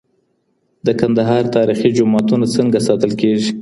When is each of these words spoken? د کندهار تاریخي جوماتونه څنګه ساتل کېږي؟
د 0.85 0.87
کندهار 0.99 1.43
تاریخي 1.55 1.89
جوماتونه 1.97 2.45
څنګه 2.55 2.77
ساتل 2.87 3.11
کېږي؟ 3.21 3.51